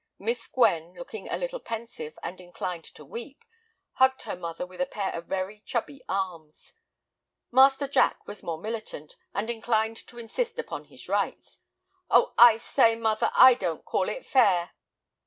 [0.17, 3.43] Miss Gwen, looking a little pensive and inclined to weep,
[3.91, 6.73] hugged her mother with a pair of very chubby arms.
[7.51, 11.59] Master Jack was more militant, and inclined to insist upon his rights.
[12.09, 14.71] "Oh, I say, mother, I don't call it fair!"